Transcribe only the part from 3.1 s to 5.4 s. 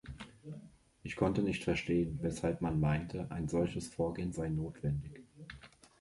ein solches Vorgehen sei notwendig.